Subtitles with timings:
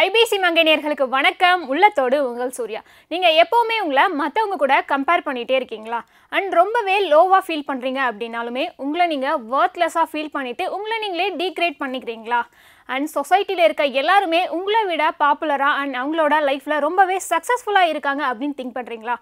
[0.00, 1.60] IBC மங்கைனியர்களுக்கு வணக்கம்.
[1.72, 2.80] உள்ளத்தோடு உங்கள் சூர்யா.
[3.12, 6.00] நீங்கள் எப்போவுமே உங்களை மற்றவங்க கூட கம்பேர் பண்ணிகிட்டே இருக்கீங்களா?
[6.36, 12.40] அண்ட் ரொம்பவே லோவாக ஃபீல் பண்ணுறீங்க அப்படின்னாலுமே உங்களை நீங்கள் ஒர்த்லெஸ்ஸாக ஃபீல் பண்ணிவிட்டு உங்களை நீங்களே டீக்ரேட் பண்ணிக்கிறீங்களா?
[12.94, 18.76] அண்ட் சொசைட்டியில் இருக்க எல்லாருமே உங்களை விட பாப்புலராக அண்ட் அவங்களோட லைஃப்பில் ரொம்பவே சக்ஸஸ்ஃபுல்லாக இருக்காங்க அப்படின்னு திங்க்
[18.78, 19.16] பண்ணுறீங்களா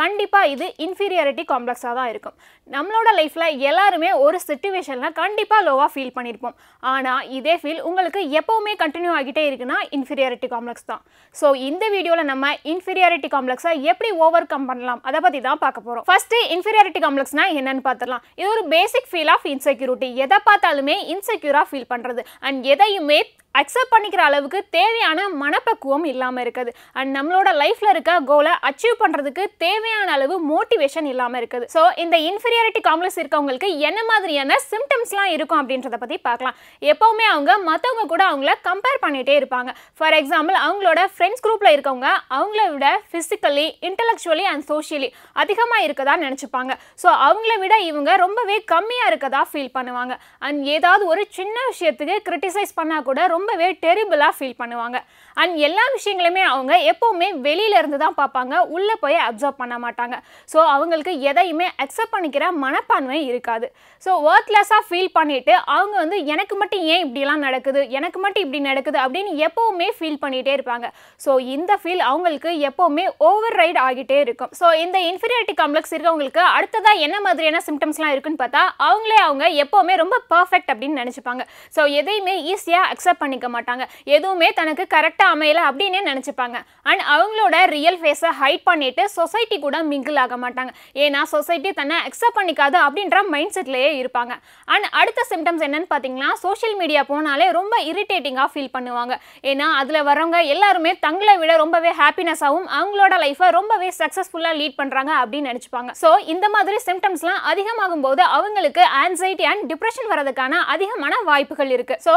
[0.00, 2.34] கண்டிப்பாக இது இன்ஃபீரியாரிட்டி காம்ப்ளெக்ஸாக தான் இருக்கும்.
[2.74, 6.54] நம்மளோட லைஃப்பில் எல்லாருமே ஒரு சுச்சுவேஷனில் கண்டிப்பாக லோவாக ஃபீல் பண்ணியிருப்போம்
[6.90, 11.02] ஆனால் இதே ஃபீல் உங்களுக்கு எப்போவுமே கண்டினியூ ஆகிட்டே இருக்குன்னா இன்ஃபீரியாரிட்டி காம்ப்ளெக்ஸ் தான்.
[11.40, 15.02] ஸோ இந்த வீடியோவில் நம்ம இன்ஃபீரியாரிட்டி காம்ப்ளெக்ஸை எப்படி ஓவர் கம் பண்ணலாம்?
[15.10, 18.24] அதை பற்றி தான் பார்க்க போகிறோம் ஃபஸ்ட்டு இன்ஃபீரியாரிட்டி காம்ப்ளெக்ஸ்னா என்னென்னு பார்த்துடலாம்.
[18.40, 23.92] இது ஒரு பேசிக் ஃபீல் ஆஃப் இன்செக்யூரிட்டி எதை பார்த்தாலுமே இன்செக்யூராக ஃபீல் பண்ணுறது அண்ட் எதையுமே ulit அக்செப்ட்
[23.94, 26.70] பண்ணிக்கிற அளவுக்கு தேவையான மனப்பக்குவம் இல்லாமல் இருக்குது.
[26.98, 31.66] அண்ட் நம்மளோட லைஃப்பில் இருக்க கோலை அச்சீவ் பண்ணுறதுக்கு தேவையான அளவு மோட்டிவேஷன் இல்லாமல் இருக்குது.
[31.74, 36.56] ஸோ இந்த இன்ஃபீரியாரிட்டி காம்ப்ளெக்ஸ் இருக்கவங்களுக்கு என்ன மாதிரியான சிம்டம்ஸ்லாம் இருக்கும் அப்படின்றத பற்றி பார்க்கலாம்.
[36.92, 39.72] எப்போவுமே அவங்க மற்றவங்க கூட அவங்கள கம்பேர் பண்ணிகிட்டே இருப்பாங்க.
[39.98, 45.10] ஃபார் எக்ஸாம்பிள் அவங்களோட ஃப்ரெண்ட்ஸ் குரூப்பில் இருக்கவங்க அவங்கள விட ஃபிசிக்கலி இன்டலெக்சுவலி அண்ட் சோஷியலி
[45.44, 46.72] அதிகமாக இருக்கதா நினச்சிப்பாங்க.
[47.02, 50.14] ஸோ அவங்கள விட இவங்க ரொம்பவே கம்மியாக இருக்கதா ஃபீல் பண்ணுவாங்க.
[50.46, 54.98] அண்ட் ஏதாவது ஒரு சின்ன விஷயத்துக்கு கிரிட்டிசைஸ் பண்ணால் கூட ரொம்ப ரொம்பவே டெரிபிளாக ஃபீல் பண்ணுவாங்க.
[55.40, 58.54] அண்ட் எல்லா விஷயங்களுமே அவங்க எப்போவுமே வெளியில இருந்து தான் பார்ப்பாங்க.
[58.76, 60.16] உள்ளே போய் அப்சர்வ் பண்ண மாட்டாங்க.
[60.52, 63.66] ஸோ அவங்களுக்கு எதையுமே அக்செப்ட் பண்ணிக்கிற மனப்பான்மை இருக்காது.
[64.04, 67.80] ஸோ ஒர்த்லெஸ்ஸாக ஃபீல் பண்ணிட்டு அவங்க வந்து எனக்கு மட்டும் ஏன் இப்படிலாம் நடக்குது?
[67.98, 70.86] எனக்கு மட்டும் இப்படி நடக்குது அப்படின்னு எப்போவுமே ஃபீல் பண்ணிகிட்டே இருப்பாங்க.
[71.24, 74.52] ஸோ இந்த ஃபீல் அவங்களுக்கு எப்போவுமே ஓவர் ரைட் ஆகிட்டே இருக்கும்.
[74.60, 80.18] ஸோ இந்த இன்ஃபீரியாரிட்டி காம்ப்ளெக்ஸ் இருக்கவங்களுக்கு அடுத்ததாக என்ன மாதிரியான சிம்டம்ஸ்லாம் இருக்குன்னு பார்த்தா அவங்களே அவங்க எப்போவுமே ரொம்ப
[80.34, 81.42] பர்ஃபெக்ட் அப்படின்னு நினச்சிப்பாங்க.
[81.78, 83.84] ஸோ எதையுமே ஈஸியாக அக்செப்ட் பண்ணிக்க மாட்டாங்க.
[84.16, 86.56] எதுவுமே தனக்கு கரெக்டாக அமையல அப்படின்னே நினச்சிப்பாங்க.
[86.90, 90.72] அண்ட் அவங்களோட ரியல் ஃபேஸை ஹைட் பண்ணிட்டு சொசைட்டி கூட மிங்கிள் ஆக மாட்டாங்க.
[91.04, 94.32] ஏன்னா சொசைட்டி தன்னை அக்செப்ட் பண்ணிக்காது அப்படின்ற மைண்ட் செட்லேயே இருப்பாங்க.
[94.74, 99.14] அண்ட் அடுத்த சிம்டம்ஸ் என்னன்னு பார்த்தீங்கன்னா சோஷியல் மீடியா போனாலே ரொம்ப இரிட்டேட்டிங்காக ஃபீல் பண்ணுவாங்க.
[99.52, 105.50] ஏன்னா அதில் வரவங்க எல்லாருமே தங்களை விட ரொம்பவே ஹாப்பினஸாகவும் அவங்களோட லைஃப்பை ரொம்பவே சக்ஸஸ்ஃபுல்லாக லீட் பண்ணுறாங்க அப்படின்னு
[105.52, 105.92] நினச்சிப்பாங்க.
[106.02, 112.14] ஸோ இந்த மாதிரி சிம்டம்ஸ்லாம் அதிகமாகும் போது அவங்களுக்கு ஆன்சைட்டி அண்ட் டிப்ரெஷன் வரதுக்கான அதிகமான வாய்ப்புகள் இருக்குது ஸோ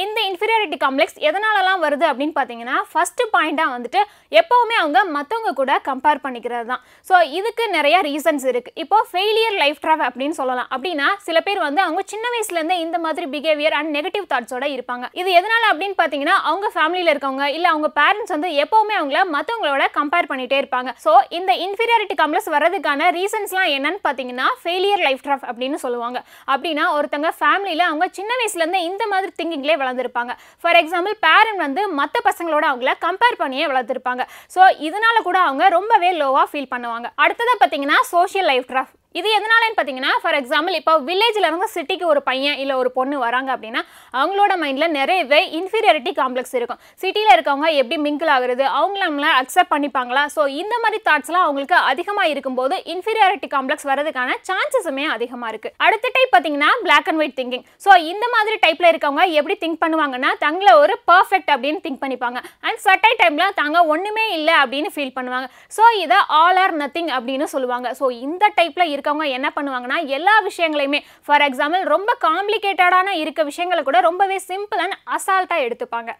[0.00, 4.00] இந்த இன்ஃபீரியாரிட்டி காம்ப்ளெக்ஸ் எதனாலலாம் வருது அப்படின்னு பார்த்தீங்கன்னா ஃபஸ்ட்டு பாயிண்ட்டாக வந்துட்டு
[4.40, 6.82] எப்போவுமே அவங்க மற்றவங்க கூட கம்பேர் பண்ணிக்கிறது தான்.
[7.08, 10.68] ஸோ இதுக்கு நிறைய ரீசன்ஸ் இருக்குது இப்போ ஃபெயிலியர் லைஃப் ட்ராவ் அப்படின்னு சொல்லலாம்.
[10.76, 15.04] அப்படின்னா சில பேர் வந்து அவங்க சின்ன வயசுலேருந்தே இந்த மாதிரி பிஹேவியர் அண்ட் நெகட்டிவ் தாட்ஸோட இருப்பாங்க.
[15.20, 20.30] இது எதனால அப்படின்னு பார்த்தீங்கன்னா அவங்க ஃபேமிலியில் இருக்கவங்க இல்லை அவங்க பேரண்ட்ஸ் வந்து எப்போவுமே அவங்கள மற்றவங்களோட கம்பேர்
[20.32, 20.90] பண்ணிகிட்டே இருப்பாங்க.
[21.04, 26.18] ஸோ இந்த இன்ஃபீரியாரிட்டி காம்ப்ளெக்ஸ் வர்றதுக்கான ரீசன்ஸ்லாம் என்னன்னு பார்த்தீங்கன்னா ஃபெயிலியர் லைஃப் ட்ராவ் அப்படின்னு சொல்லுவாங்க.
[26.54, 30.34] அப்படின்னா ஒருத்தங்க ஃபேமிலியில் அவங்க சின்ன வயசுலேருந்தே இந்த மாதிரி திங்கிங்லேயே வளர்ந்துருப்பாங்க.
[30.62, 34.24] ஃபார் எக்ஸாம்பிள் பேரண்ட் வந்து மற்ற பசங்களோட அவங்கள கம்பேர் பண்ணியே வளர்த்துருப்பாங்க.
[34.56, 37.08] ஸோ இதனால கூட அவங்க ரொம்பவே லோவாக ஃபீல் பண்ணுவாங்க.
[37.24, 42.20] அடுத்ததாக பார்த்தீங்கன்னா சோஷியல் லைஃப் ட்ராஃப் இது எதனாலன்னு பார்த்தீங்கன்னா ஃபார் எக்ஸாம்பிள் இப்போ வில்லேஜில் இருந்து சிட்டிக்கு ஒரு
[42.28, 43.82] பையன் இல்லை ஒரு பொண்ணு வராங்க அப்படின்னா
[44.20, 46.80] அவங்களோட மைண்டில் நிறையவே இன்ஃபீரியாரிட்டி காம்ப்ளெக்ஸ் இருக்கும்.
[47.02, 50.22] சிட்டியில் இருக்கவங்க எப்படி மிங்கிள் ஆகுறது அவங்கள நம்மளை அக்செப்ட் பண்ணிப்பாங்களா?
[50.36, 56.32] ஸோ இந்த மாதிரி தாட்ஸ்லாம் அவங்களுக்கு அதிகமாக இருக்கும்போது இன்ஃபீரியாரிட்டி காம்ப்ளெக்ஸ் வரதுக்கான சான்சஸுமே அதிகமாக இருக்குது அடுத்த டைப்
[56.34, 60.96] பார்த்தீங்கன்னா black and white thinking so இந்த மாதிரி டைப்பில் இருக்கவங்க எப்படி திங்க் பண்ணுவாங்கன்னா தங்களை ஒரு
[61.12, 62.38] பர்ஃபெக்ட் அப்படின்னு திங்க் பண்ணிப்பாங்க.
[62.66, 65.46] அண்ட் சட்டை டைமில் தாங்க ஒன்றுமே இல்லை அப்படின்னு ஃபீல் பண்ணுவாங்க.
[65.76, 67.88] ஸோ இதை ஆல் ஆர் நத்திங் அப்படின்னு சொல்லுவாங்க.
[68.00, 74.00] ஸோ இந்த டைப்பில் இருக்கவங்க என்ன பண்ணுவாங்கன்னா எல்லா விஷயங்களையுமே ஃபார் எக்ஸாம்பிள் ரொம்ப காம்ப்ளிகேட்டடான இருக்க விஷயங்களை கூட
[74.08, 76.12] ரொம்பவே சிம்பிள் அண்ட் அசால்ட்டாக எடுத்துப்பாங்க.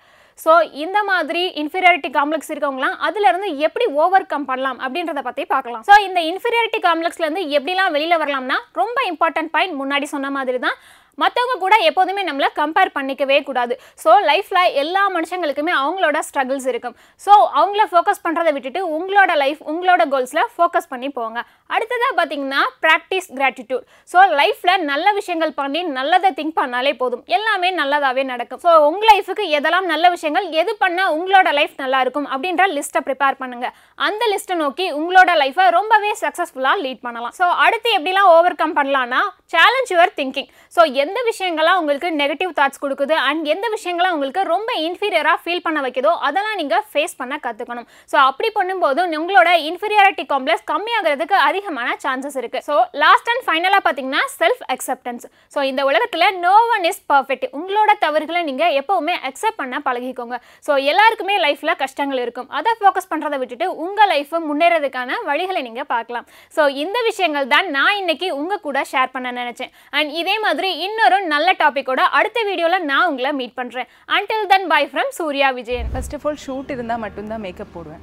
[0.42, 5.82] ஸோ இந்த மாதிரி இன்ஃபீரியாரிட்டி காம்ப்ளெக்ஸ் இருக்கவங்களாம் அதுலேருந்து எப்படி ஓவர் கம் பண்ணலாம் அப்படின்றத பற்றி பார்க்கலாம்.
[5.88, 10.78] ஸோ இந்த இன்ஃபீரியாரிட்டி காம்ப்ளெக்ஸ்லேருந்து எப்படிலாம் வெளியில் வரலாம்னா ரொம்ப இம்பார்ட்டன்ட் பாயிண்ட் முன்னாடி சொன்ன மாதிரி தான்
[11.20, 13.74] மற்றவங்க கூட எப்போதுமே நம்மளை கம்பேர் பண்ணிக்கவே கூடாது.
[14.02, 16.94] ஸோ லைஃப்பில் எல்லா மனுஷங்களுக்குமே அவங்களோட ஸ்ட்ரகிள்ஸ் இருக்கும்.
[17.24, 21.38] ஸோ அவங்கள ஃபோக்கஸ் பண்ணுறதை விட்டுட்டு உங்களோட லைஃப் உங்களோட கோல்ஸில் ஃபோக்கஸ் பண்ணி போங்க.
[21.74, 27.22] அடுத்ததாக பார்த்தீங்கன்னா ப்ராக்டிஸ் கிராட்டிடியூட் ஸோ லைஃப்பில் நல்ல விஷயங்கள் பண்ணி நல்லதை திங்க் பண்ணாலே போதும்.
[27.36, 28.62] எல்லாமே நல்லதாகவே நடக்கும்.
[28.64, 33.74] ஸோ உங்கள் லைஃபுக்கு எதெல்லாம் நல்ல விஷயங்கள் எது பண்ணால் உங்களோட லைஃப் நல்லாயிருக்கும் அப்படின்ற லிஸ்ட்டை ப்ரிப்பேர் பண்ணுங்கள்
[34.08, 37.34] அந்த லிஸ்ட்டை நோக்கி உங்களோட லைஃப்பை ரொம்பவே சக்ஸஸ்ஃபுல்லாக லீட் பண்ணலாம்.
[37.40, 39.22] ஸோ அடுத்து எப்படிலாம் ஓவர் கம் பண்ணலான்னா
[39.54, 43.14] சேலஞ்ச் யுவர் திங்கிங் ஸோ எந்த விஷயங்கள்லாம் உங்களுக்கு நெகட்டிவ் தாட்ஸ் கொடுக்குது?
[43.28, 48.16] அண்ட் எந்த விஷயங்கள்லாம் உங்களுக்கு ரொம்ப இன்ஃபீரியராக ஃபீல் பண்ண வைக்குதோ அதெல்லாம் நீங்கள் ஃபேஸ் பண்ண கற்றுக்கணும் ஸோ
[48.30, 54.62] அப்படி பண்ணும்போது உங்களோட இன்ஃபீரியாரிட்டி காம்ப்ளெக்ஸ் கம்மியாகிறதுக்கு அதிகமான சான்சஸ் இருக்குது ஸோ லாஸ்ட் அண்ட் ஃபைனலாக பார்த்தீங்கன்னா செல்ஃப்
[54.74, 60.36] அக்செப்டன்ஸ் ஸோ இந்த உலகத்தில் நோ ஒன் இஸ் பர்ஃபெக்ட் உங்களோட தவறுகளை நீங்கள் எப்போவுமே அக்செப்ட் பண்ண பழகிக்கோங்க.
[60.66, 62.48] ஸோ எல்லாருக்குமே லைஃப்பில் கஷ்டங்கள் இருக்கும்.
[62.58, 66.26] அதை ஃபோக்கஸ் பண்ணுறதை விட்டுட்டு உங்கள் லைஃப்பை முன்னேறதுக்கான வழிகளை நீங்கள் பார்க்கலாம்.
[66.56, 69.72] ஸோ இந்த விஷயங்கள் தான் நான் இன்னைக்கு உங்கள் கூட ஷேர் பண்ண நினச்சேன்.
[69.98, 74.80] அண்ட் இதே மாதிரி இன்னொரு நல்ல டாப்பிக்கோட அடுத்த வீடியோவில் நான் உங்களை மீட் பண்ணுறேன் until then bye
[74.90, 75.88] from Surya Vijayan.
[75.92, 78.02] First of all shoot இருந்தால் மட்டும்தான் மேக்கப் போடுவேன்.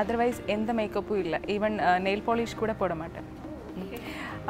[0.00, 1.38] அதர்வைஸ் எந்த மேக்கப்பும் இல்லை.
[1.54, 1.76] ஈவன்
[2.06, 3.26] நெயில் பாலிஷ் கூட போட மாட்டேன்.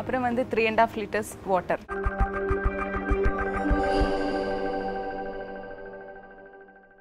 [0.00, 1.82] அப்புறம் வந்து three and half litres water